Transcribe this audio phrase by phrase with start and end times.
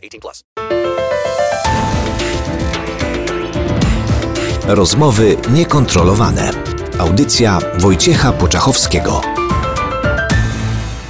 [0.00, 0.44] 18 plus.
[4.66, 6.52] Rozmowy niekontrolowane.
[6.98, 9.20] Audycja Wojciecha Poczachowskiego.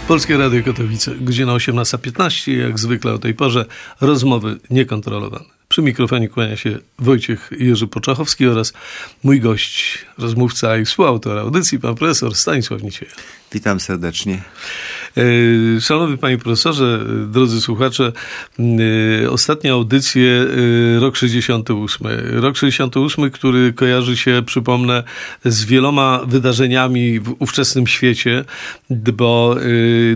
[0.09, 3.67] Polskie Radio Katowice, godzina 18.15, jak zwykle o tej porze,
[4.01, 5.45] rozmowy niekontrolowane.
[5.69, 8.73] Przy mikrofonie kłania się Wojciech Jerzy Poczachowski oraz
[9.23, 13.13] mój gość, rozmówca i współautor audycji, pan profesor Stanisław Nicieja.
[13.53, 14.43] Witam serdecznie.
[15.17, 18.13] E, Szanowny panie profesorze, e, drodzy słuchacze,
[19.23, 20.47] e, ostatnia audycję
[21.01, 22.07] rok 68.
[22.33, 25.03] Rok 68, który kojarzy się, przypomnę,
[25.45, 28.45] z wieloma wydarzeniami w ówczesnym świecie,
[28.91, 29.57] bo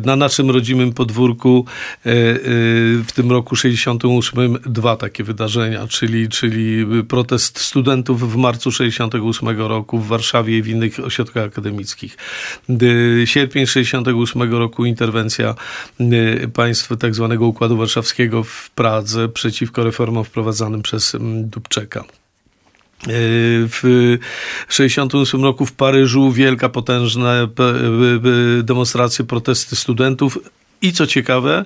[0.05, 1.65] na naszym rodzimym podwórku
[2.05, 9.99] w tym roku 68 dwa takie wydarzenia, czyli, czyli protest studentów w marcu 68 roku
[9.99, 12.17] w Warszawie i w innych ośrodkach akademickich.
[13.25, 15.55] Sierpień 68 roku interwencja
[16.01, 22.01] y, państw tak zwanego Układu Warszawskiego w Pradze przeciwko reformom wprowadzanym przez mm, Dubczeka.
[22.01, 23.81] Y, W
[24.69, 27.49] 1968 roku w Paryżu wielka, potężna
[28.63, 30.39] demonstracje, protesty studentów
[30.85, 31.65] i co ciekawe,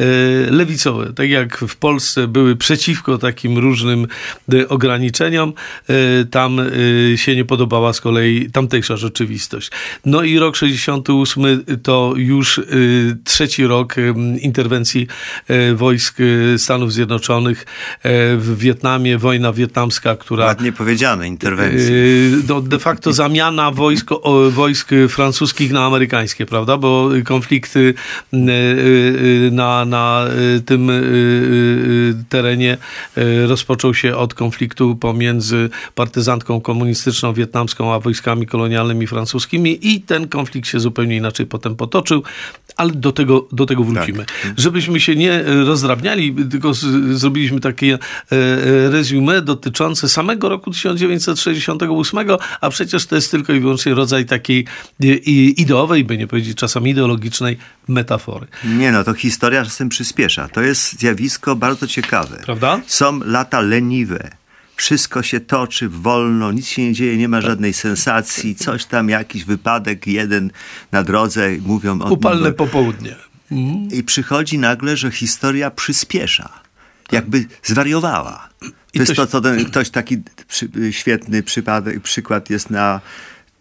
[0.00, 0.04] e,
[0.50, 1.12] lewicowe.
[1.12, 4.06] Tak jak w Polsce były przeciwko takim różnym
[4.52, 5.52] e, ograniczeniom,
[5.88, 6.60] e, tam
[7.16, 9.70] się nie podobała z kolei tamtejsza rzeczywistość.
[10.04, 12.60] No i rok 68 to już
[13.24, 13.94] trzeci rok
[14.40, 15.06] interwencji
[15.74, 16.18] wojsk
[16.56, 17.66] Stanów Zjednoczonych
[18.38, 20.44] w Wietnamie, wojna wietnamska, która...
[20.44, 21.90] Ładnie powiedziane, interwencja.
[22.48, 24.10] No, de facto zamiana wojsk,
[24.50, 26.76] wojsk francuskich na amerykańskie, prawda?
[26.76, 27.94] Bo konflikty
[29.50, 30.26] na, na
[30.56, 30.90] y, tym
[32.28, 32.76] terenie
[33.46, 40.68] rozpoczął się od konfliktu pomiędzy partyzantką komunistyczną wietnamską a wojskami kolonialnymi francuskimi i ten konflikt
[40.68, 42.22] się zupełnie inaczej potem potoczył,
[42.76, 44.18] ale do tego, do tego wrócimy.
[44.18, 44.54] Tak.
[44.56, 46.80] Żebyśmy się nie rozdrabniali, tylko z,
[47.18, 47.98] zrobiliśmy takie
[48.90, 52.20] resume dotyczące samego roku 1968,
[52.60, 54.66] a przecież to jest tylko i wyłącznie rodzaj takiej
[55.56, 58.46] ideowej, by nie powiedzieć czasami ideologicznej metafory.
[58.64, 60.48] Nie no, to historia czasem przyspiesza.
[60.48, 62.40] To jest zjawisko bardzo ciekawe.
[62.44, 62.80] Prawda?
[62.86, 64.30] Są lata leniwe.
[64.76, 67.46] Wszystko się toczy wolno, nic się nie dzieje, nie ma tak.
[67.46, 70.50] żadnej sensacji, coś tam, jakiś wypadek, jeden
[70.92, 73.14] na drodze, mówią o Upalne popołudnie.
[73.52, 73.88] Mhm.
[73.90, 76.48] I przychodzi nagle, że historia przyspiesza.
[77.12, 78.48] Jakby zwariowała.
[78.60, 83.00] To I jest to, co ten, ktoś taki przy, świetny przypadek, przykład jest na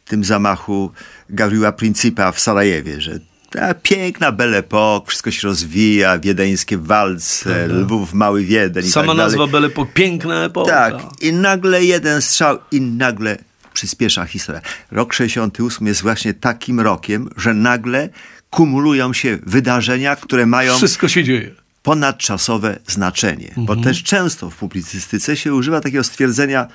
[0.06, 0.92] tym zamachu
[1.30, 3.20] Gabriela Principa w Sarajewie, że
[3.54, 7.74] ta piękna Belle Époque, wszystko się rozwija, wiedeńskie walce, Aha.
[7.74, 10.72] Lwów, Mały Wiedeń Sama tak nazwa Belle Époque, piękna epoka.
[10.72, 13.38] Tak, i nagle jeden strzał i nagle
[13.74, 14.62] przyspiesza historia.
[14.92, 18.10] Rok 68 jest właśnie takim rokiem, że nagle
[18.50, 20.78] kumulują się wydarzenia, które mają...
[20.78, 23.48] Wszystko się dzieje ponadczasowe znaczenie.
[23.48, 23.66] Mhm.
[23.66, 26.68] Bo też często w publicystyce się używa takiego stwierdzenia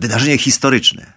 [0.00, 1.15] wydarzenie historyczne.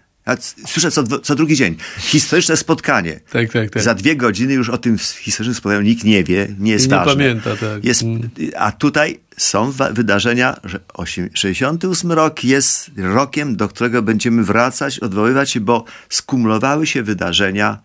[0.67, 1.75] Słyszę co, co drugi dzień.
[1.97, 3.19] Historyczne spotkanie.
[3.31, 3.83] Tak, tak, tak.
[3.83, 7.13] Za dwie godziny już o tym historycznym spotkaniu nikt nie wie, nie jest nie ważne.
[7.13, 7.85] pamięta, tak.
[7.85, 8.29] Jest, mm.
[8.57, 10.79] a tutaj są wydarzenia, że
[11.33, 17.77] 68 rok jest rokiem, do którego będziemy wracać, odwoływać się, bo skumulowały się wydarzenia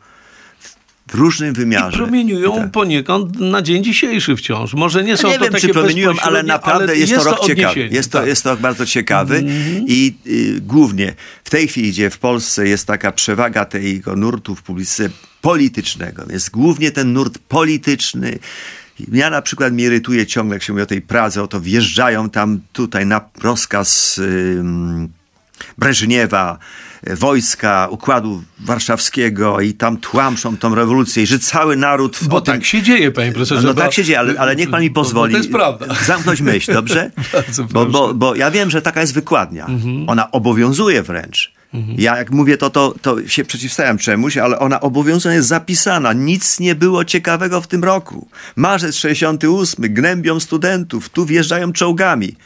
[1.14, 1.97] różnym wymiarze.
[1.97, 2.70] I promieniują tak.
[2.70, 4.75] poniekąd na dzień dzisiejszy wciąż.
[4.75, 7.30] Może nie są nie to wiem, takie czy promieniują, ale naprawdę ale jest, jest, to
[7.30, 7.88] rok ciekawy.
[7.92, 8.28] Jest to, tak.
[8.28, 9.84] jest to rok bardzo ciekawy mm -hmm.
[9.86, 11.14] i y, głównie
[11.44, 15.10] w tej chwili, gdzie w Polsce jest taka przewaga tego nurtu w publicyce
[15.41, 18.38] politycznego, jest głównie ten nurt polityczny,
[19.12, 22.31] ja na przykład mnie irytuje ciągle, jak się mówi o tej Pradze, o to wjeżdżają
[22.31, 25.08] tam tutaj na rozkaz yy,
[25.79, 26.59] Breżniewa,
[27.06, 32.19] wojska Układu Warszawskiego i tam tłamszą tą rewolucję i że cały naród...
[32.29, 32.65] Bo tak tym...
[32.65, 33.62] się dzieje, panie profesorze.
[33.62, 35.87] No, no tak się dzieje, ale, ale niech pan mi pozwoli to jest prawda.
[36.06, 37.11] zamknąć myśl, dobrze?
[37.73, 39.67] bo, bo, bo ja wiem, że taka jest wykładnia.
[39.67, 40.09] Mhm.
[40.09, 41.53] Ona obowiązuje wręcz.
[41.75, 42.01] Mhm.
[42.01, 46.12] Ja jak mówię to, to, to się przeciwstawiam czemuś, ale ona obowiązuje jest zapisana.
[46.12, 48.29] Nic nie było ciekawego w tym roku.
[48.56, 52.37] Marzec 68, gnębią studentów, tu wjeżdżają czołgami.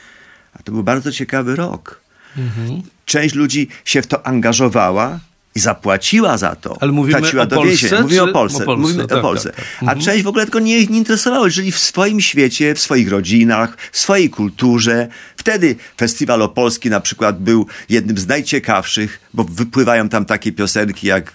[0.54, 2.00] A to był bardzo ciekawy rok.
[2.36, 2.82] Mhm.
[3.08, 5.20] Część ludzi się w to angażowała
[5.54, 6.76] i zapłaciła za to.
[6.80, 8.02] Ale mówimy traciła o Polsce.
[8.02, 8.62] Mówimy czy- o Polsce.
[8.62, 9.50] o Polsce, Mówimy tak, o Polsce.
[9.50, 9.88] tak, tak.
[9.88, 11.50] A część w ogóle tego nie, nie interesowało.
[11.50, 15.08] Żyli w swoim świecie, w swoich rodzinach, w swojej kulturze.
[15.36, 21.32] Wtedy Festiwal Opolski na przykład był jednym z najciekawszych, bo wypływają tam takie piosenki jak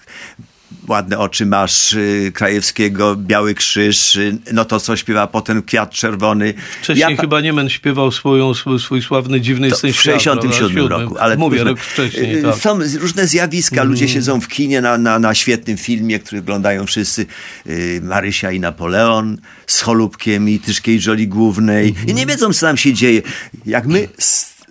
[0.88, 6.54] Ładne oczy masz y, Krajewskiego, Biały Krzyż, y, no to co śpiewa potem Kwiat Czerwony.
[6.82, 10.22] Wcześniej pa- chyba Niemen śpiewał swoją, swój, swój sławny Dziwny to jest ten w świat.
[10.22, 11.04] 67 prawda?
[11.04, 11.18] roku.
[11.18, 12.56] Ale Mówię, rok wcześniej, y, tak.
[12.56, 13.82] Są różne zjawiska.
[13.82, 17.26] Ludzie siedzą w kinie na, na, na świetnym filmie, który oglądają wszyscy.
[18.02, 21.94] Marysia i Napoleon z Cholubkiem i Tyszkiej Żoli Głównej.
[22.06, 23.22] I nie wiedzą, co tam się dzieje.
[23.66, 24.08] Jak my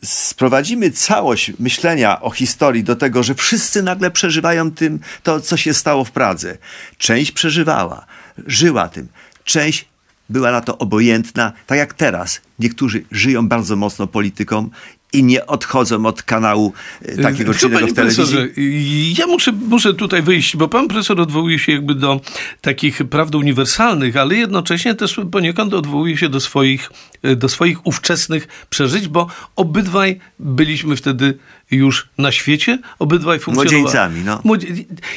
[0.04, 5.74] sprowadzimy całość myślenia o historii do tego, że wszyscy nagle przeżywają tym to, co się
[5.74, 6.58] stało w Pradze.
[6.98, 8.06] Część przeżywała,
[8.48, 9.08] żyła tym.
[9.44, 9.86] Część
[10.30, 12.42] była na to obojętna, tak jak teraz.
[12.60, 14.70] Niektórzy żyją bardzo mocno polityką
[15.14, 19.16] i nie odchodzą od kanału e, takiego czy innego w telewizji.
[19.18, 22.22] Ja muszę, muszę tutaj wyjść, bo pan profesor odwołuje się jakby do
[22.62, 26.92] takich prawd uniwersalnych, ale jednocześnie też poniekąd odwołuje się do swoich,
[27.36, 31.38] do swoich ówczesnych przeżyć, bo obydwaj byliśmy wtedy
[31.72, 33.81] już na świecie, obydwaj funkcjonowali.
[33.81, 34.42] Młodzieńcami, no.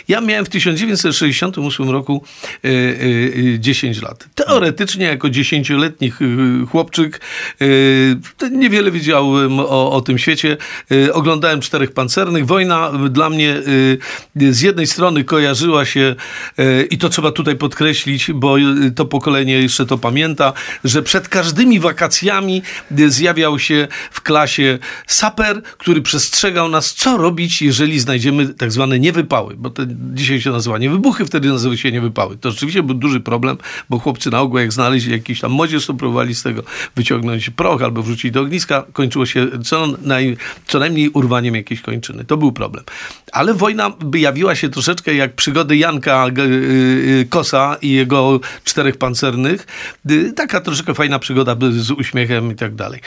[0.09, 2.25] Ja miałem w 1968 roku
[2.65, 4.29] e, e, e, 10 lat.
[4.35, 6.19] Teoretycznie jako dziesięcioletni ch-
[6.71, 7.21] chłopczyk
[8.51, 10.57] niewiele wiedziałem o, o tym świecie.
[11.13, 12.47] Oglądałem Czterech Pancernych.
[12.47, 13.57] Wojna dla mnie
[14.51, 16.15] z jednej strony kojarzyła się
[16.91, 18.57] i to trzeba tutaj podkreślić, bo
[18.97, 20.53] to pokolenie jeszcze to pamięta,
[20.85, 21.96] że przed każdymi wakacjami
[22.99, 28.99] e, zjawiał się w klasie saper, który przestrzegał nas, co robić, jeżeli znajdziemy tak zwane
[28.99, 29.83] niewypały, bo to
[30.15, 32.37] dzisiaj się nazywa niewybuchy, wtedy nazywały się niewypały.
[32.37, 33.57] To rzeczywiście był duży problem,
[33.91, 36.63] bo chłopcy na ogół jak znaleźli jakiś tam młodzież, to próbowali z tego
[36.97, 38.85] wyciągnąć proch albo wrzucić do ogniska.
[38.93, 42.25] Kończyło się co, naj, co najmniej urwaniem jakiejś kończyny.
[42.25, 42.85] To był problem.
[43.33, 49.67] Ale wojna jawiła się troszeczkę jak przygody Janka G- y, Kosa i jego czterech pancernych.
[50.11, 51.55] Y, Taka troszeczkę fajna przygoda
[51.87, 53.01] z uśmiechem i tak dalej.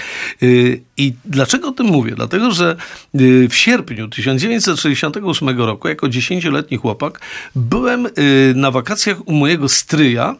[0.43, 2.13] Y, I dlaczego o tym mówię?
[2.15, 2.75] Dlatego, że
[3.15, 7.19] y, w sierpniu 1968 roku, jako dziesięcioletni chłopak,
[7.55, 8.09] byłem y,
[8.55, 10.35] na wakacjach u mojego stryja,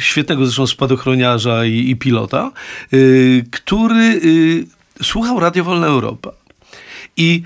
[0.00, 2.52] świetnego zresztą spadochroniarza i, i pilota,
[3.50, 4.20] który
[5.02, 6.32] słuchał Radio Wolna Europa.
[7.16, 7.42] I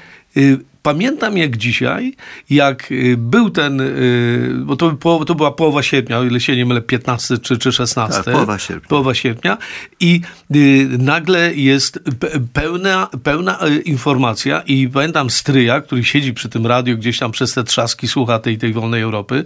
[0.82, 2.14] pamiętam jak dzisiaj,
[2.50, 4.96] jak y, był ten, y, bo to,
[5.26, 8.22] to była połowa sierpnia, o ile się nie mylę, 15 czy, czy 16.
[8.22, 8.88] Tak, połowa sierpnia.
[8.88, 9.58] Połowa sierpnia.
[10.00, 10.20] I
[10.56, 16.98] y, nagle jest pe- pełna, pełna informacja i pamiętam stryja, który siedzi przy tym radiu
[16.98, 19.44] gdzieś tam przez te trzaski, słucha tej, tej wolnej Europy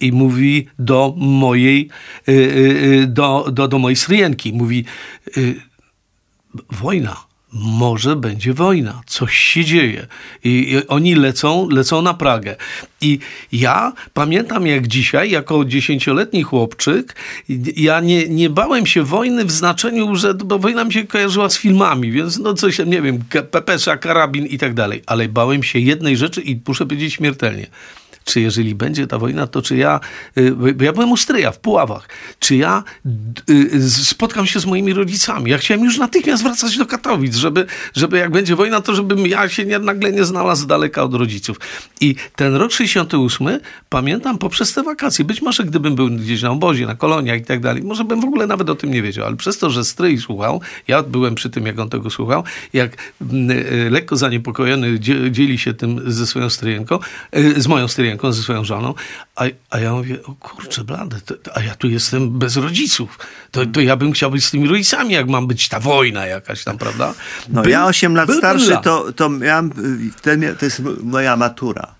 [0.00, 1.88] i mówi do mojej,
[3.06, 4.52] do, do, do mojej stryjenki.
[4.52, 4.84] Mówi,
[6.70, 7.29] wojna.
[7.52, 10.06] Może będzie wojna, coś się dzieje.
[10.44, 12.56] I, I oni lecą, lecą na Pragę.
[13.00, 13.18] I
[13.52, 17.16] ja pamiętam jak dzisiaj, jako dziesięcioletni chłopczyk,
[17.76, 21.58] ja nie, nie bałem się wojny w znaczeniu, że bo wojna mi się kojarzyła z
[21.58, 23.18] filmami, więc no coś, tam, nie wiem,
[23.50, 25.02] pepesza, karabin i tak dalej.
[25.06, 27.66] Ale bałem się jednej rzeczy i muszę powiedzieć śmiertelnie
[28.30, 30.00] czy jeżeli będzie ta wojna, to czy ja,
[30.38, 32.84] y, bo ja byłem u stryja w Puławach, czy ja
[33.50, 35.50] y, spotkam się z moimi rodzicami.
[35.50, 39.48] Ja chciałem już natychmiast wracać do Katowic, żeby, żeby jak będzie wojna, to żebym ja
[39.48, 41.56] się nie, nagle nie znalazł daleka od rodziców.
[42.00, 45.24] I ten rok 68 pamiętam poprzez te wakacje.
[45.24, 48.24] Być może gdybym był gdzieś na obozie, na koloniach i tak dalej, może bym w
[48.24, 51.50] ogóle nawet o tym nie wiedział, ale przez to, że stryj słuchał, ja byłem przy
[51.50, 56.26] tym, jak on tego słuchał, jak mm, y, lekko zaniepokojony dzie- dzieli się tym ze
[56.26, 56.98] swoją stryjenką,
[57.56, 58.94] z moją stryjenką, ze swoją żoną,
[59.36, 63.18] a, a ja mówię, o kurczę blade, to, a ja tu jestem bez rodziców.
[63.50, 66.64] To, to ja bym chciał być z tymi rodzicami, jak mam być ta wojna jakaś
[66.64, 67.14] tam, prawda?
[67.48, 69.70] No ja 8 lat starszy, to, to miałem,
[70.58, 71.99] to jest moja matura.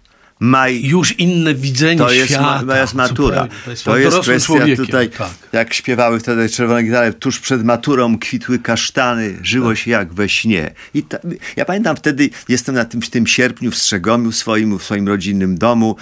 [0.81, 2.63] Już inne widzenie to jest, świata.
[2.67, 3.49] to jest matura.
[3.65, 4.87] To jest, To jest kwestia człowiekiem.
[4.87, 5.31] tutaj, Tak.
[5.53, 10.71] jak śpiewały wtedy czerwone gitary, tuż przed maturą kwitły kasztany, żyło się jak we śnie.
[10.95, 11.19] I ta,
[11.57, 15.59] ja pamiętam wtedy, jestem na tym, w tym sierpniu w Strzegomiu swoim, w swoim rodzinnym
[15.59, 15.97] domu,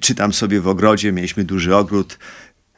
[0.00, 2.18] czytam sobie w ogrodzie, mieliśmy duży ogród,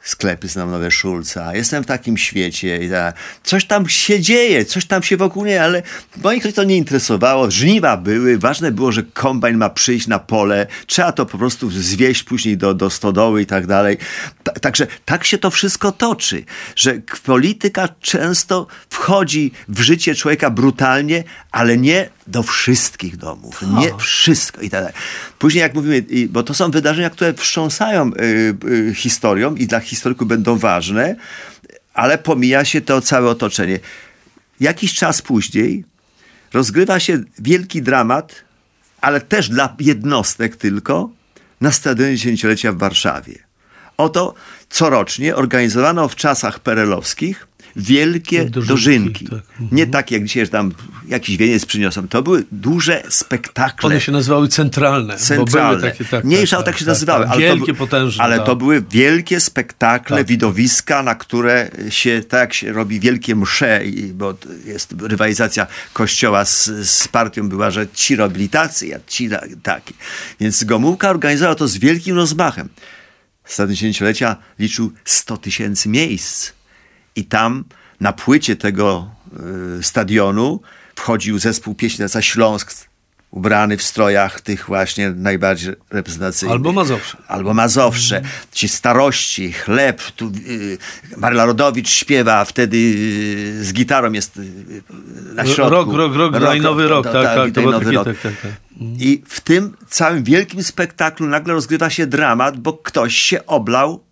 [0.05, 1.55] sklepy znam nowe Szulca.
[1.55, 5.63] Jestem w takim świecie i ta, coś tam się dzieje, coś tam się wokół nie,
[5.63, 5.83] ale
[6.23, 7.51] moich to nie interesowało.
[7.51, 12.23] Żniwa były, ważne było, że kombajn ma przyjść na pole, trzeba to po prostu zwieść
[12.23, 13.97] później do, do stodoły i tak dalej.
[14.43, 16.43] Ta- Także tak się to wszystko toczy,
[16.75, 16.93] że
[17.25, 24.69] polityka często wchodzi w życie człowieka brutalnie, ale nie do wszystkich domów, nie wszystko i
[24.69, 24.93] tak dalej.
[25.39, 30.27] Później jak mówimy, bo to są wydarzenia, które wstrząsają y, y, historią i dla historyków
[30.27, 31.15] będą ważne,
[31.93, 33.79] ale pomija się to całe otoczenie.
[34.59, 35.83] Jakiś czas później
[36.53, 38.45] rozgrywa się wielki dramat
[39.05, 41.09] ale też dla jednostek tylko,
[41.61, 43.35] na Stadionie Dziesięciolecia w Warszawie.
[43.97, 44.33] Oto
[44.69, 49.25] corocznie organizowano w czasach perelowskich wielkie Dożynki, dożynki.
[49.25, 49.41] tak.
[49.71, 50.71] Nie takie jak dzisiaj, że tam
[51.07, 52.07] jakiś wieniec przyniosą.
[52.07, 53.87] To były duże spektakle.
[53.87, 55.17] One się nazywały centralne.
[55.17, 55.81] centralne.
[55.91, 57.23] Takie, tak, Mniejsze, tak, ale tak się tak, nazywały.
[57.23, 58.23] Tak, ale wielkie, to, potężne.
[58.23, 58.45] Ale tak.
[58.45, 60.27] to były wielkie spektakle, Tak.
[60.27, 63.81] widowiska, na które się, tak jak się robi wielkie msze,
[64.13, 64.33] bo
[64.65, 69.93] jest rywalizacja kościoła z, z partią była, że ci robili tacy, a ci na- taki.
[70.39, 72.69] Więc Gomułka organizował to z wielkim rozmachem.
[73.45, 76.51] Stadion Dziesięciolecia liczył 100 tysięcy miejsc.
[77.15, 77.63] I tam
[78.01, 79.09] na płycie tego
[79.79, 80.59] y, stadionu
[80.95, 82.85] wchodził zespół pieśni za Śląsk,
[83.35, 86.53] ubrany w strojach tych właśnie najbardziej reprezentacyjnych.
[86.53, 87.17] Albo Mazowsze.
[87.27, 88.21] Albo Mazowsze.
[88.51, 90.01] Ci starości, chleb.
[90.01, 90.77] Tu, y,
[91.17, 94.43] Marla Rodowicz śpiewa, a wtedy y, z gitarą jest y,
[95.33, 95.75] na środku.
[95.75, 98.05] Rok, rok, rok, daj nowy rok, tak, tak, to daj było nowy takie, rok.
[98.05, 98.51] tak, tak, tak.
[98.99, 104.03] I w tym całym wielkim spektaklu nagle rozgrywa się dramat, bo ktoś się oblał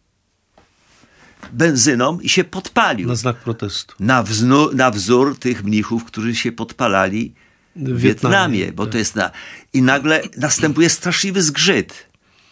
[1.54, 3.08] benzyną i się podpalił.
[3.08, 3.96] Na znak protestu.
[4.00, 7.34] Na, wznu, na wzór tych mnichów, którzy się podpalali
[7.76, 8.92] w Wietnamie, Wietnamie, bo tak.
[8.92, 9.32] to jest na...
[9.74, 12.08] I nagle następuje straszliwy zgrzyt.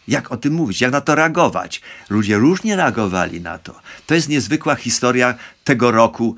[0.07, 0.81] Jak o tym mówić?
[0.81, 1.81] Jak na to reagować?
[2.09, 3.79] Ludzie różnie reagowali na to.
[4.07, 6.35] To jest niezwykła historia tego roku,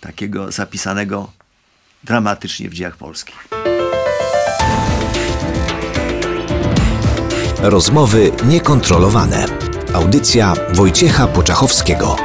[0.00, 1.32] takiego zapisanego
[2.04, 3.48] dramatycznie w dziejach polskich.
[7.58, 9.71] Rozmowy niekontrolowane.
[9.94, 12.16] Audycja Wojciecha Poczachowskiego.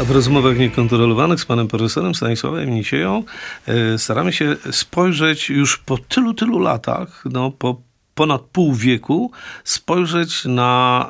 [0.00, 3.24] A w rozmowach niekontrolowanych z panem profesorem Stanisławem Nisieją
[3.66, 7.87] e, staramy się spojrzeć już po tylu, tylu latach, no po
[8.18, 9.30] ponad pół wieku,
[9.64, 11.06] spojrzeć na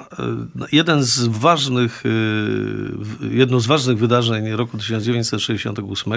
[0.73, 6.13] jeden z ważnych, w- jedno z ważnych wydarzeń roku 1968,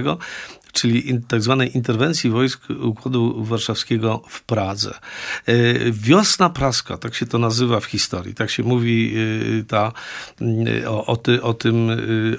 [0.73, 4.93] czyli tak zwanej interwencji wojsk Układu Warszawskiego w Pradze.
[5.45, 5.53] E,
[5.91, 9.13] Wiosna praska, tak się to nazywa w historii, tak się mówi
[9.61, 9.91] e, ta,
[10.87, 11.89] o, o, ty, o tym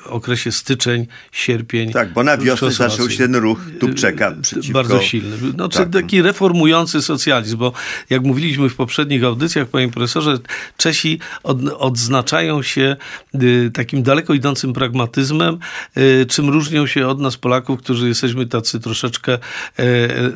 [0.06, 1.92] okresie styczeń, sierpień.
[1.92, 4.73] Tak, bo na wiosnę zaczął się ten ruch Dubczeka Y, przeciwko...
[4.78, 5.37] Bardzo silny.
[5.56, 5.90] No, Tak.
[5.90, 7.73] Taki reformujący socjalizm, bo
[8.11, 10.39] jak mówiliśmy w poprzednich audycjach, panie profesorze,
[10.77, 12.97] Czesi od, odznaczają się
[13.35, 15.59] y, takim daleko idącym pragmatyzmem,
[15.97, 19.39] y, czym różnią się od nas Polaków, którzy jesteśmy tacy troszeczkę e,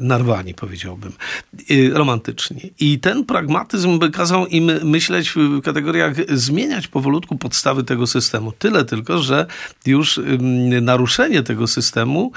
[0.00, 1.12] narwani, powiedziałbym,
[1.70, 2.60] y, romantyczni.
[2.80, 8.52] I ten pragmatyzm kazał im myśleć w kategoriach zmieniać powolutku podstawy tego systemu.
[8.52, 9.46] Tyle tylko, że
[9.86, 12.32] już ym, naruszenie tego systemu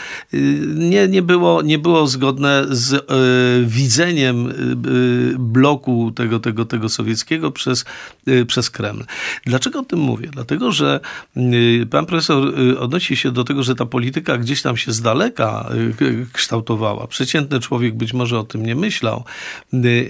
[0.76, 7.52] nie, nie, było, nie było zgodne z y, widzeniem y, bloku tego, tego, tego sowieckiego
[7.52, 7.86] przez,
[8.28, 9.04] y, przez Kreml.
[9.46, 10.28] Dlaczego o tym mówię?
[10.32, 11.00] Dlatego, że
[11.38, 15.02] y, pan profesor y, odnosi się do tego, że ta polityka gdzieś tam się z
[15.02, 15.70] daleka
[16.34, 17.08] kształtowała.
[17.08, 19.24] Przeciętny człowiek być może o tym nie myślał.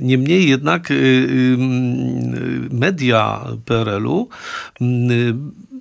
[0.02, 0.90] Niemniej jednak
[2.72, 4.30] media PRL-u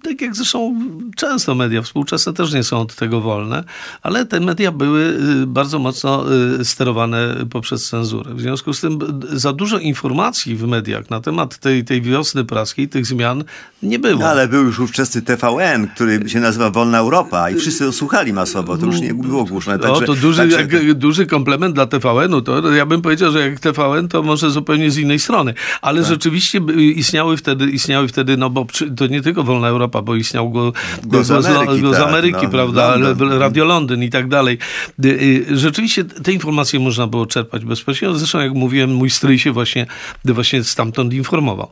[0.03, 0.81] tak jak zresztą
[1.17, 3.65] często media współczesne też nie są od tego wolne,
[4.03, 5.01] ale te media były
[5.43, 6.25] y, bardzo mocno
[6.61, 8.35] y, sterowane poprzez cenzurę.
[8.35, 8.99] W związku z tym
[9.33, 13.45] za dużo informacji w mediach na temat tej, tej wiosny praskiej, tych zmian
[13.83, 14.21] nie było.
[14.21, 18.33] No, ale był już ówczesny TVN, który się nazywa Wolna Europa i wszyscy to słuchali
[18.33, 19.91] masowo, to już nie było głoszone.
[19.91, 22.43] o, to duży, także- jak, duży komplement dla TVN-u.
[22.43, 25.55] To ja bym powiedział, że jak TVN, to może zupełnie z innej strony.
[25.83, 26.09] Ale Tak.
[26.09, 26.61] rzeczywiście
[26.95, 30.73] istniały wtedy, istniały wtedy, no bo to nie tylko Wolna Europa, bo istniał go,
[31.05, 32.97] go, z- Ameryki, go z tak, Ameryki, no, prawda?
[33.39, 34.59] Radio Londyn i tak dalej.
[35.05, 35.09] Y,
[35.51, 38.19] y, Rzeczywiście te informacje można było czerpać bezpośrednio.
[38.19, 39.87] Zresztą, jak mówiłem, mój stryj się właśnie,
[40.25, 41.69] właśnie stamtąd informował.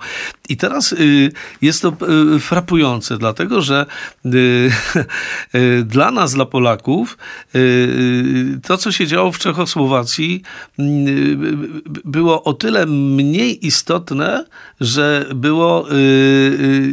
[0.49, 1.33] I teraz y,
[1.63, 1.93] jest to
[2.41, 3.87] frapujące, dlatego że
[5.85, 7.19] dla nas, dla Polaków,
[8.63, 10.43] to, co się działo w Czechosłowacji,
[12.05, 14.45] było o tyle mniej istotne,
[14.81, 15.87] że było,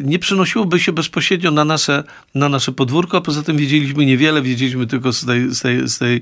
[0.04, 1.13] nie przynosiłoby się bezpośrednio
[1.52, 2.04] na nasze,
[2.36, 5.98] na nasze podwórko, a poza tym wiedzieliśmy niewiele, wiedzieliśmy tylko z, tej, z, tej, z,
[5.98, 6.22] tej,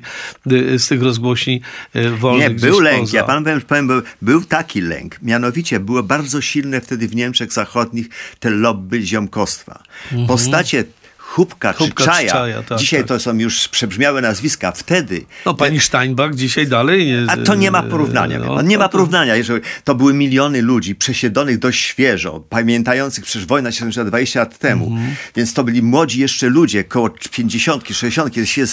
[0.80, 1.62] z tych rozgłośni
[1.96, 2.50] y, wolnych.
[2.50, 3.00] Nie, był lęk.
[3.00, 3.18] poza.
[3.18, 5.22] Ja panu powiem, był- był taki lęk.
[5.22, 9.84] Mianowicie było bardzo silne wtedy w Niemczech Zachodnich te lobby ziomkostwa.
[10.28, 10.84] Postacie
[11.32, 13.08] Chubka czy Chubka czy Czaja, Czaja, tak, dzisiaj tak.
[13.08, 14.72] to są już przebrzmiałe nazwiska.
[14.72, 17.26] Wtedy No pani Steinbach dzisiaj dalej nie...
[17.28, 18.40] A to nie ma porównania.
[18.40, 19.36] No, nie to- ma porównania.
[19.36, 24.58] Jeżeli to były miliony ludzi przesiedlonych dość świeżo, pamiętających przecież wojna się skończyła 20 lat
[24.58, 24.88] temu.
[24.88, 25.16] Mhm.
[25.36, 28.36] Więc to byli młodzi jeszcze ludzie, koło 50, 60.
[28.46, 28.66] Się,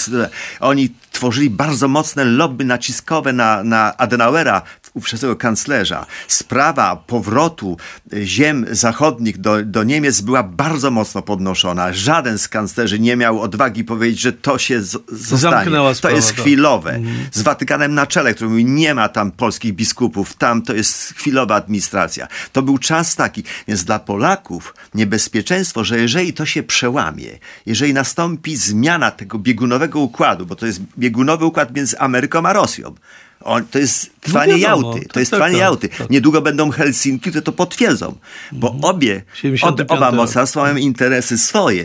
[0.61, 4.63] oni tworzyli bardzo mocne lobby naciskowe na, na Adenauera
[4.99, 7.77] ówczesnego kanclerza, sprawa powrotu
[8.13, 11.93] y, ziem zachodnich do, do Niemiec była bardzo mocno podnoszona.
[11.93, 15.57] Żaden z kanclerzy nie miał odwagi powiedzieć, że to się z, zostanie.
[15.57, 16.41] Zamknęła to sprawa, jest tak.
[16.41, 17.01] chwilowe.
[17.33, 21.55] Z Watykanem na czele, który mówi, nie ma tam polskich biskupów, tam to jest chwilowa
[21.55, 22.29] administracja.
[22.53, 23.45] To był czas taki.
[23.69, 30.47] Więc dla Polaków niebezpieczeństwo, że jeżeli to się przełamie, jeżeli nastąpi zmiana tego biegunowego układu,
[30.47, 32.95] bo to jest biegunowy układ między Ameryką a Rosją.
[33.41, 35.07] On, to jest trwanie No wiadomo, Jałty.
[35.07, 35.89] To tak, jest tak, trwanie tak, Jałty.
[35.89, 36.11] tak.
[36.11, 38.19] Niedługo będą Helsinki, które to potwierdzą.
[38.53, 41.85] Bo obie, 75 oba mocarstwa mają interesy swoje.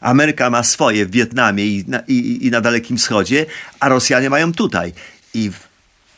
[0.00, 3.46] Ameryka ma swoje w Wietnamie i na, i, i na Dalekim Wschodzie,
[3.80, 4.92] a Rosjanie mają tutaj.
[5.34, 5.50] I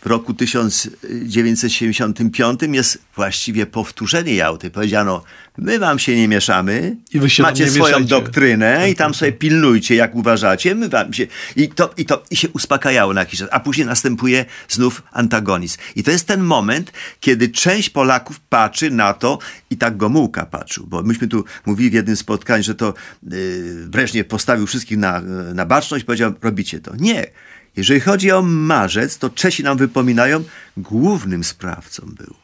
[0.06, 4.70] roku 1975 jest właściwie powtórzenie Jałty.
[4.70, 5.22] Powiedziano,
[5.58, 6.96] my wam się nie mieszamy,
[7.26, 8.08] się macie swoją mieszajcie.
[8.08, 11.26] doktrynę i tam sobie pilnujcie, jak uważacie, my wam się...
[11.56, 15.78] I to, i to i się uspokajało na jakiś czas, a później następuje znów antagonizm.
[15.96, 19.38] I to jest ten moment, kiedy część Polaków patrzy na to
[19.70, 24.26] i tak Gomułka patrzył, bo myśmy tu mówili w jednym spotkaniu, że to yy, Breżniew
[24.26, 25.20] postawił wszystkich na,
[25.54, 26.96] na baczność, powiedział, robicie to.
[26.96, 27.26] Nie.
[27.76, 30.44] Jeżeli chodzi o marzec, to Czesi nam wypominają,
[30.76, 32.34] głównym sprawcą był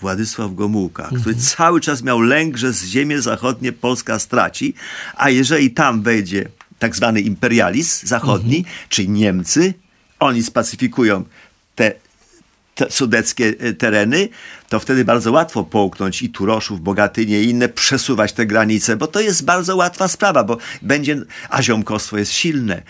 [0.00, 4.74] Władysław Gomułka, który cały czas miał lęk, że z ziemię zachodnie Polska straci,
[5.16, 6.48] a jeżeli tam wejdzie
[6.78, 9.74] tak zwany imperializm zachodni, czyli Niemcy,
[10.20, 11.24] oni spacyfikują
[11.74, 11.92] te,
[12.74, 14.28] te sudeckie e, tereny,
[14.68, 19.20] to wtedy bardzo łatwo połknąć i Turoszów, Bogatynię i inne, przesuwać te granice, bo to
[19.20, 21.16] jest bardzo łatwa sprawa, bo będzie,
[21.50, 22.82] a ziomkostwo jest silne.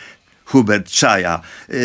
[0.52, 1.78] Hubert Czaja yy,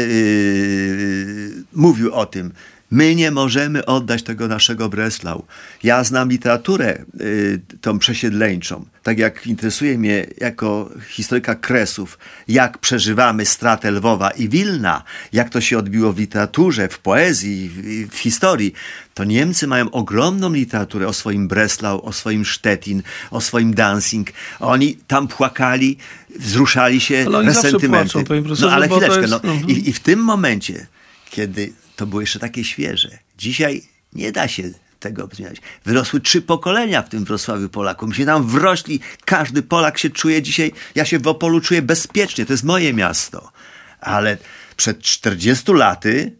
[1.73, 2.53] mówił o tym.
[2.91, 5.45] My nie możemy oddać tego naszego Breslau.
[5.83, 8.85] Ja znam literaturę y, tą przesiedleńczą.
[9.03, 12.17] Tak jak interesuje mnie jako historyka Kresów,
[12.47, 15.03] jak przeżywamy stratę Lwowa i Wilna,
[15.33, 18.73] jak to się odbiło w literaturze, w poezji, w, w historii,
[19.13, 24.27] to Niemcy mają ogromną literaturę o swoim Breslau, o swoim Stettin, o swoim Dancing.
[24.59, 25.97] Oni tam płakali,
[26.39, 28.23] wzruszali się, Ale oni resentymenty.
[28.23, 29.69] płaczą, no ale chwileczkę, jest- no, mhm.
[29.69, 30.87] i, i w tym momencie,
[31.29, 34.63] kiedy to było jeszcze takie świeże, dzisiaj nie da się
[34.99, 35.57] tego zmieniać.
[35.85, 38.09] Wyrosły trzy pokolenia w tym Wrocławiu Polaków.
[38.09, 38.99] Myśmy tam wrośli.
[39.25, 43.51] Każdy Polak się czuje dzisiaj, ja się w Opolu czuję bezpiecznie, to jest moje miasto.
[43.99, 44.37] Ale
[44.77, 46.31] przed 40 laty,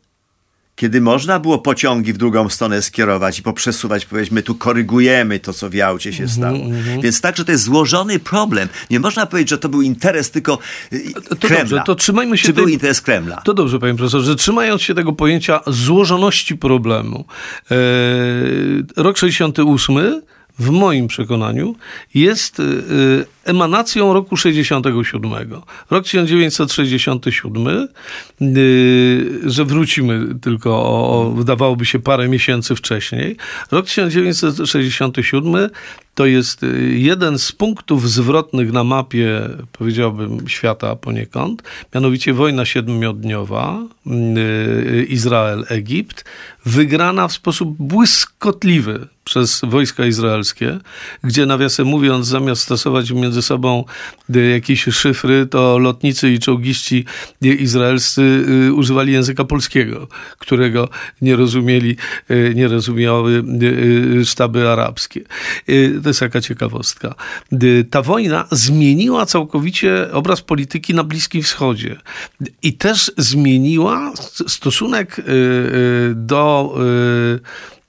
[0.78, 5.70] kiedy można było pociągi w drugą stronę skierować i poprzesuwać, powiedzmy, tu korygujemy to, co
[5.70, 6.60] w Jałcie się stało.
[7.04, 8.70] Więc także to jest złożony problem.
[8.90, 10.60] Nie można powiedzieć, że to był interes tylko
[10.94, 11.58] y, To Kremla.
[11.64, 13.42] dobrze, to trzymajmy się Czy był tej- interes Kremla?
[13.42, 14.36] To dobrze, panie profesorze.
[14.36, 17.26] Trzymając się tego pojęcia złożoności problemu,
[17.72, 17.76] e,
[19.04, 20.22] rok 68
[20.60, 21.76] w moim przekonaniu
[22.14, 22.64] jest e,
[23.44, 25.32] emanacją roku 67.
[25.90, 27.88] Rok 1967, e,
[29.46, 33.38] że wrócimy tylko o, wydawałoby się parę miesięcy wcześniej.
[33.72, 35.70] Rok 1967
[36.18, 41.64] to jest y, jeden z punktów zwrotnych na mapie, powiedziałbym, świata poniekąd,
[41.96, 46.24] mianowicie wojna siedmiodniowa, y, Izrael-Egipt,
[46.66, 50.80] wygrana w sposób błyskotliwy przez wojska izraelskie,
[51.24, 53.86] gdzie nawiasem mówiąc, zamiast stosować między sobą
[54.36, 57.06] y, jakieś szyfry, to lotnicy i czołgiści
[57.46, 58.22] y, izraelscy
[58.68, 60.08] y, używali języka polskiego,
[60.40, 60.90] którego
[61.22, 61.96] nie rozumieli,
[62.32, 63.66] y, nie rozumiały y,
[64.20, 65.22] y, sztaby arabskie.
[66.08, 67.16] To jest jaka ciekawostka.
[67.64, 71.96] Y, Ta wojna zmieniła całkowicie obraz polityki na Bliskim Wschodzie
[72.64, 74.12] i też zmieniła
[74.48, 76.76] stosunek y, y, do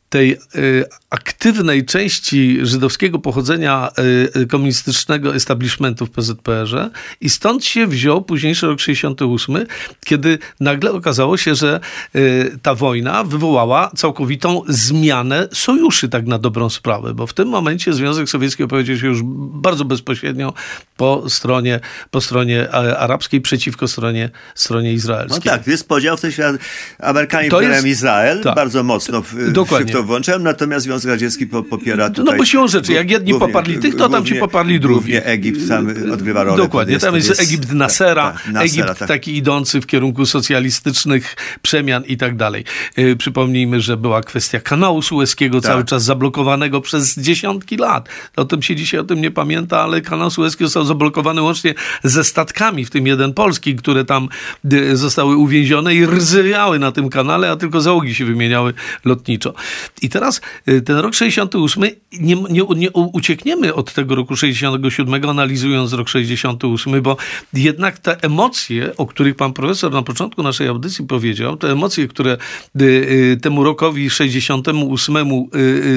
[0.09, 3.91] tej y, aktywnej części żydowskiego pochodzenia
[4.37, 6.91] y, komunistycznego establishmentu w PZPR-ze
[7.21, 9.67] i stąd się wziął późniejszy rok 68,
[10.05, 11.81] kiedy nagle okazało się, że
[12.17, 17.93] y, ta wojna wywołała całkowitą zmianę sojuszy tak na dobrą sprawę, bo w tym momencie
[17.93, 19.19] Związek Sowiecki opowiedział się już
[19.63, 20.53] bardzo bezpośrednio
[20.97, 25.43] po stronie, po stronie e, arabskiej przeciwko stronie, stronie No izraelskiej.
[25.43, 26.53] tak, jest podział w sensie
[26.99, 28.55] Amerykanie To jest- Izrael, tak.
[28.55, 29.93] bardzo mocno w, Dokładnie.
[29.99, 32.25] To włączają, natomiast Związek Radziecki po, popiera tutaj...
[32.25, 34.99] No bo siłą rzeczy, jak jedni głównie- poparli tych, to tam ci poparli drugich.
[34.99, 36.57] Głównie Egipt tam odgrywa rolę.
[36.57, 39.09] Dokładnie, tam jest, Egipt Nasera, tak, Nasera, Egipt tak.
[39.09, 42.65] taki idący w kierunku socjalistycznych przemian i tak dalej.
[42.97, 45.71] Yy, Przypomnijmy, że była kwestia kanału sueskiego, Tak.
[45.71, 48.09] cały czas zablokowanego przez dziesiątki lat.
[48.37, 52.25] O tym się dzisiaj o tym nie pamięta, ale kanał sueski został zablokowany łącznie ze
[52.25, 54.29] statkami, w tym jeden polski, które tam
[54.73, 59.55] y, zostały uwięzione i rdzewiały na tym kanale, a tylko załogi się wymieniały lotniczo.
[60.03, 65.93] I teraz y, ten rok 68, nie, nie, nie uciekniemy od tego roku 67, analizując
[65.93, 67.17] rok 68, bo
[67.53, 72.37] jednak te emocje, o których pan profesor na początku naszej audycji powiedział, te emocje, które
[72.81, 75.17] y, y, temu rokowi 68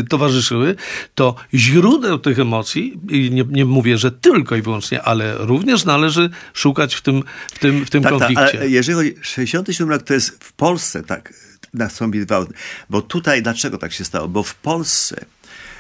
[0.09, 0.75] towarzyszyły,
[1.15, 2.99] to źródeł tych emocji,
[3.31, 7.23] nie, nie mówię, że tylko i wyłącznie, ale również należy szukać w tym,
[7.53, 8.45] w tym, w tym tak, konflikcie.
[8.45, 11.33] Tak, ale jeżeli chodzi 67 rok, to jest w Polsce tak
[11.73, 12.49] nastąpił gwałt.
[12.89, 14.27] Bo tutaj, dlaczego tak się stało?
[14.27, 15.25] Bo w Polsce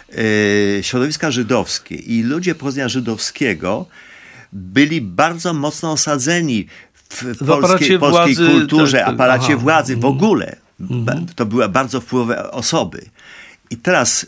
[0.09, 3.85] e, środowiska żydowskie i ludzie pochodzenia żydowskiego
[4.53, 6.67] byli bardzo mocno osadzeni
[7.09, 9.57] w, w polskiej, polskiej władzy, kulturze, tak, tak, aparacie aha.
[9.57, 10.13] władzy w mhm.
[10.13, 10.55] ogóle.
[10.79, 11.25] Mhm.
[11.35, 13.05] To były bardzo wpływowe osoby.
[13.69, 14.25] I teraz,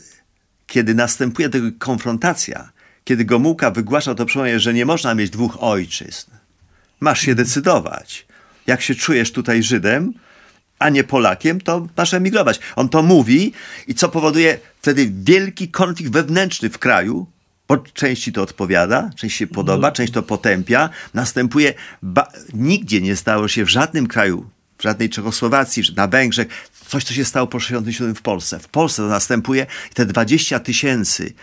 [0.67, 2.71] kiedy następuje tego konfrontacja,
[3.03, 6.31] kiedy Gomułka wygłasza to przemówienie, że nie można mieć dwóch ojczyzn,
[6.99, 8.25] masz się decydować.
[8.67, 10.13] Jak się czujesz tutaj Żydem,
[10.79, 12.59] a nie Polakiem, to masz emigrować.
[12.75, 13.53] On to mówi
[13.88, 17.27] i co powoduje wtedy wielki konflikt wewnętrzny w kraju,
[17.67, 19.93] bo części to odpowiada, część się podoba, no.
[19.93, 20.89] część to potępia.
[21.13, 21.73] Następuje,
[22.53, 26.47] nigdzie nie stało się w żadnym kraju, w żadnej Czechosłowacji, na Węgrzech,
[26.88, 28.59] coś, co się stało po 67 w Polsce.
[28.59, 31.33] W Polsce to następuje te 20 tysięcy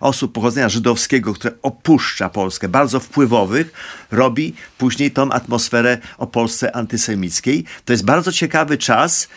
[0.00, 3.72] osób pochodzenia żydowskiego, które opuszcza Polskę, bardzo wpływowych,
[4.10, 7.64] robi później tą atmosferę o Polsce antysemickiej.
[7.84, 9.28] To jest bardzo ciekawy czas.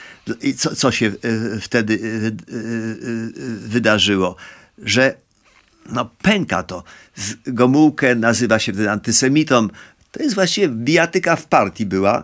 [0.41, 2.31] I co, co się e, wtedy e, e,
[3.67, 4.35] wydarzyło?
[4.77, 5.15] Że
[5.91, 6.83] no, pęka to.
[7.47, 9.67] Gomułkę nazywa się wtedy antysemitą.
[10.11, 12.23] To jest właściwie bijatyka w partii była.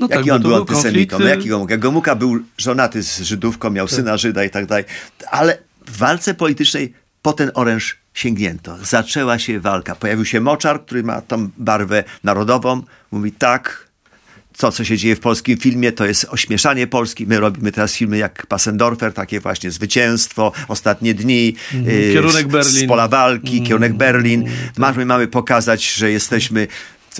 [0.00, 1.18] No Jaki tak, on był antysemitą?
[1.18, 1.76] No, jaki Gomułka?
[1.76, 3.96] Gomułka był żonaty z Żydówką, miał tak.
[3.96, 4.84] syna Żyda i tak dalej.
[5.30, 8.76] Ale w walce politycznej po ten oręż sięgnięto.
[8.82, 9.94] Zaczęła się walka.
[9.94, 12.82] Pojawił się moczar, który ma tą barwę narodową.
[13.10, 13.90] Mówi tak,
[14.60, 17.26] to, co się dzieje w polskim filmie, to jest ośmieszanie Polski.
[17.26, 22.86] My robimy teraz filmy jak Passendorfer, takie właśnie zwycięstwo, ostatnie dni, mm, kierunek Berlin.
[22.86, 24.44] z pola walki, kierunek Berlin.
[24.80, 24.96] Tak.
[24.96, 26.68] My mamy pokazać, że jesteśmy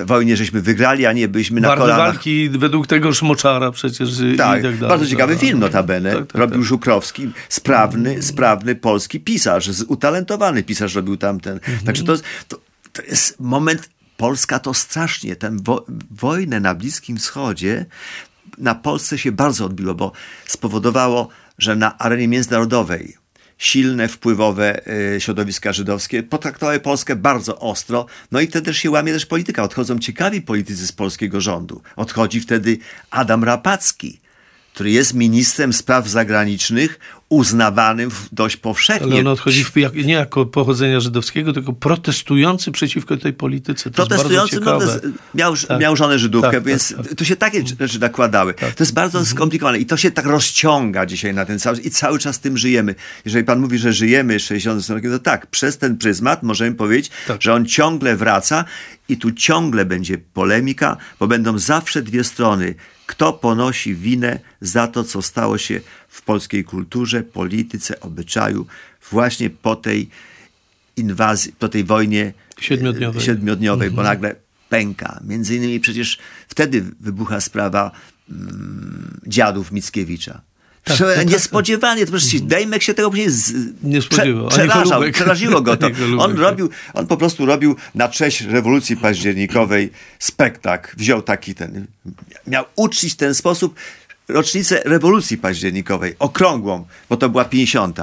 [0.05, 2.07] wojnie żeśmy wygrali, a nie byliśmy na Bardzo kolanach.
[2.07, 4.77] walki według tego Szmoczara przecież tak, tak.
[4.77, 6.13] Bardzo ciekawy film notabene.
[6.15, 6.65] Tak, tak, robił tak.
[6.69, 11.53] Żukrowski, sprawny, sprawny polski pisarz, utalentowany pisarz robił tamten.
[11.55, 11.79] Mhm.
[11.79, 12.17] Także to,
[12.49, 12.61] to,
[12.93, 17.87] to jest moment, Polska to strasznie, tę wo, wojnę na Bliskim Wschodzie
[18.59, 20.13] na Polsce się bardzo odbiło, bo
[20.47, 23.17] spowodowało, że na arenie międzynarodowej
[23.61, 29.13] silne, wpływowe e, środowiska żydowskie potraktowały Polskę bardzo ostro, no i wtedy też się łamie
[29.13, 29.63] też polityka.
[29.63, 31.83] Odchodzą ciekawi politycy z polskiego rządu.
[31.97, 32.79] Odchodzi wtedy
[33.11, 34.21] Adam Rapacki,
[34.75, 36.99] który jest ministrem spraw zagranicznych,
[37.31, 39.13] uznawanym dość powszechnie.
[39.13, 43.91] Ale on odchodzi w, jak, nie jako pochodzenia żydowskiego, tylko protestujący przeciwko tej polityce.
[43.91, 44.79] To protestujący no,
[45.35, 45.81] miał, tak.
[45.81, 47.15] miał żonę Żydówkę, tak, więc tak, tak.
[47.15, 48.55] tu się takie rzeczy nakładały.
[48.55, 48.75] Tak.
[48.75, 49.37] To jest bardzo mhm.
[49.37, 52.95] skomplikowane i to się tak rozciąga dzisiaj na ten cały i cały czas tym żyjemy.
[53.25, 57.43] Jeżeli pan mówi, że żyjemy 60 rokiem, to tak, przez ten pryzmat możemy powiedzieć, tak.
[57.43, 58.65] że on ciągle wraca
[59.09, 62.75] i tu ciągle będzie polemika, bo będą zawsze dwie strony
[63.11, 68.67] kto ponosi winę za to, co stało się w polskiej kulturze, polityce, obyczaju,
[69.11, 70.09] właśnie po tej
[70.97, 73.97] inwazji, po tej wojnie siedmiodniowej, siedmiodniowej mhm.
[73.97, 74.37] bo nagle
[74.69, 75.21] pęka.
[75.25, 76.19] Między innymi przecież
[76.49, 77.91] wtedy wybucha sprawa
[78.31, 80.41] mm, dziadów Mickiewicza.
[80.85, 84.49] Tak, tak, tak, Niespodziewanie, to przecież Dejmek się tego później z, nie spodziewał.
[84.49, 85.89] przerażał, przeraziło go to.
[86.19, 90.97] On robił, on po prostu robił na cześć rewolucji październikowej spektakl.
[90.97, 91.87] Wziął taki ten,
[92.47, 93.75] miał uczcić w ten sposób
[94.33, 97.99] rocznicę rewolucji październikowej, okrągłą, bo to była 50.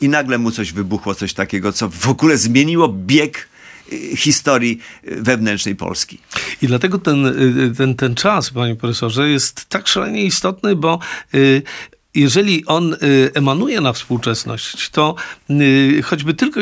[0.00, 3.48] I nagle mu coś wybuchło, coś takiego, co w ogóle zmieniło bieg
[3.92, 6.18] y, historii wewnętrznej Polski.
[6.62, 10.98] I dlatego ten, y, ten, ten czas, panie profesorze, jest tak szalenie istotny, bo
[11.34, 11.62] y,
[12.16, 15.14] jeżeli on y, emanuje na współczesność, to
[15.50, 16.60] y, choćby tylko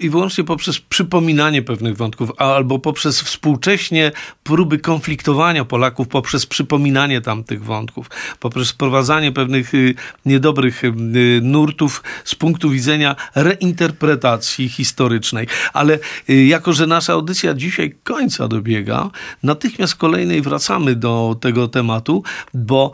[0.00, 4.12] i wyłącznie poprzez przypominanie pewnych wątków, albo poprzez współcześnie
[4.42, 8.10] próby konfliktowania Polaków, poprzez przypominanie tamtych wątków,
[8.40, 9.94] poprzez wprowadzanie pewnych y,
[10.26, 10.82] niedobrych
[11.42, 15.46] nurtów z punktu widzenia reinterpretacji historycznej.
[15.72, 19.10] Ale jako, że nasza audycja dzisiaj końca dobiega,
[19.42, 22.22] natychmiast kolejnej wracamy do tego tematu,
[22.54, 22.92] bo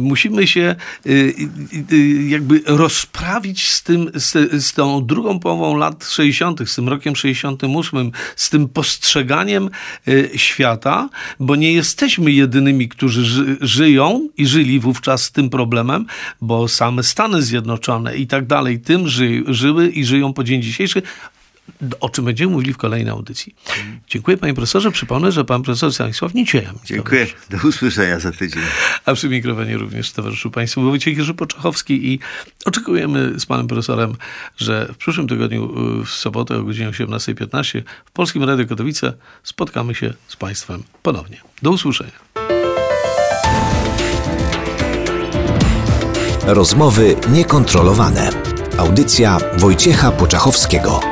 [0.00, 0.76] musimy się
[1.06, 6.74] y, y, y, jakby rozprawić z tym, z, z tą drugą połową lat 60., z
[6.74, 9.70] tym rokiem 68, z tym postrzeganiem
[10.36, 11.08] świata,
[11.40, 16.06] bo nie jesteśmy jedynymi, którzy ży, żyją i żyli wówczas z tym problemem,
[16.40, 21.02] bo same Stany Zjednoczone i tak dalej tym ży, żyły i żyją po dzień dzisiejszy
[22.00, 23.54] o czym będziemy mówili w kolejnej audycji.
[24.08, 24.92] Dziękuję panie profesorze.
[24.92, 26.74] Przypomnę, że pan profesor Stanisław Nicieja.
[26.84, 27.26] Dziękuję.
[27.50, 28.62] Do usłyszenia za tydzień.
[29.04, 32.18] A przy mikrofonie również towarzyszył państwu Wojciech Jerzy Poczachowski i
[32.64, 34.16] oczekujemy z panem profesorem,
[34.56, 39.94] że w przyszłym tygodniu y, w sobotę o godzinie 18.15 w Polskim Radiu Katowice spotkamy
[39.94, 41.40] się z państwem ponownie.
[41.62, 42.12] Do usłyszenia.
[46.46, 48.30] Rozmowy niekontrolowane.
[48.78, 51.11] Audycja Wojciecha Poczachowskiego.